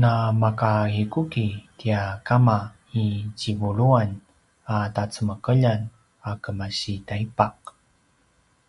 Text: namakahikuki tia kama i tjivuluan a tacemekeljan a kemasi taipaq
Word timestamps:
namakahikuki 0.00 1.46
tia 1.78 2.02
kama 2.28 2.56
i 3.04 3.04
tjivuluan 3.38 4.10
a 4.74 4.76
tacemekeljan 4.94 5.80
a 6.28 6.30
kemasi 6.42 6.94
taipaq 7.06 7.54